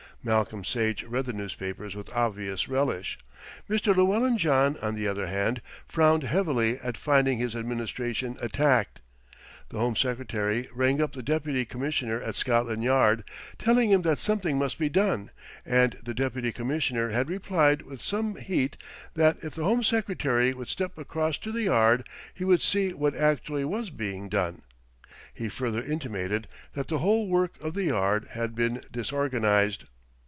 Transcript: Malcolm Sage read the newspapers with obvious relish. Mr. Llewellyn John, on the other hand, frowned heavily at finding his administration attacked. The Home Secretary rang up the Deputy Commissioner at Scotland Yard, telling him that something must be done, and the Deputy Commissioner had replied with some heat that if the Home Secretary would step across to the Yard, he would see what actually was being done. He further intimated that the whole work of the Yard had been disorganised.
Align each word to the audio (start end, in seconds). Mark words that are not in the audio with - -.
Malcolm 0.23 0.63
Sage 0.63 1.01
read 1.05 1.25
the 1.25 1.33
newspapers 1.33 1.95
with 1.95 2.07
obvious 2.13 2.69
relish. 2.69 3.17
Mr. 3.67 3.95
Llewellyn 3.95 4.37
John, 4.37 4.77
on 4.77 4.93
the 4.93 5.07
other 5.07 5.25
hand, 5.25 5.63
frowned 5.87 6.21
heavily 6.21 6.77
at 6.77 6.95
finding 6.95 7.39
his 7.39 7.55
administration 7.55 8.37
attacked. 8.39 9.01
The 9.69 9.79
Home 9.79 9.95
Secretary 9.95 10.69
rang 10.75 11.01
up 11.01 11.13
the 11.13 11.23
Deputy 11.23 11.65
Commissioner 11.65 12.21
at 12.21 12.35
Scotland 12.35 12.83
Yard, 12.83 13.23
telling 13.57 13.89
him 13.89 14.03
that 14.03 14.19
something 14.19 14.59
must 14.59 14.77
be 14.77 14.89
done, 14.89 15.31
and 15.65 15.93
the 16.03 16.13
Deputy 16.13 16.51
Commissioner 16.51 17.09
had 17.09 17.27
replied 17.27 17.81
with 17.81 18.03
some 18.03 18.35
heat 18.35 18.77
that 19.15 19.37
if 19.43 19.55
the 19.55 19.63
Home 19.63 19.81
Secretary 19.81 20.53
would 20.53 20.67
step 20.69 20.99
across 20.99 21.39
to 21.39 21.51
the 21.51 21.63
Yard, 21.63 22.07
he 22.31 22.45
would 22.45 22.61
see 22.61 22.93
what 22.93 23.15
actually 23.15 23.65
was 23.65 23.89
being 23.89 24.29
done. 24.29 24.61
He 25.33 25.49
further 25.49 25.83
intimated 25.83 26.47
that 26.75 26.89
the 26.89 26.99
whole 26.99 27.27
work 27.27 27.55
of 27.59 27.73
the 27.73 27.85
Yard 27.85 28.27
had 28.33 28.53
been 28.53 28.83
disorganised. 28.91 29.85